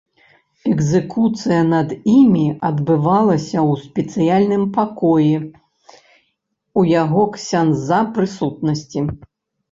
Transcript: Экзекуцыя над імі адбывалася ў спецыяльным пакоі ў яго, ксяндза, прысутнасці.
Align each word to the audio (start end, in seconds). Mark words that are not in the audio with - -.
Экзекуцыя 0.69 1.57
над 1.73 1.89
імі 2.13 2.45
адбывалася 2.69 3.57
ў 3.69 3.73
спецыяльным 3.81 4.63
пакоі 4.77 5.35
ў 5.35 6.81
яго, 7.01 7.27
ксяндза, 7.35 7.99
прысутнасці. 8.17 9.05